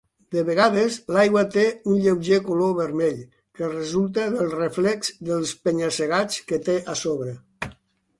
[0.35, 3.19] De vegades l'aigua té un lleuger color vermell,
[3.59, 7.37] que resulta del reflex dels penya-segats que té a sobre.